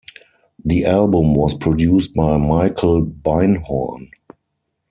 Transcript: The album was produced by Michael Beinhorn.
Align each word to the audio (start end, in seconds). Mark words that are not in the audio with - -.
The 0.65 0.85
album 0.85 1.35
was 1.35 1.53
produced 1.53 2.15
by 2.15 2.35
Michael 2.37 3.05
Beinhorn. 3.05 4.07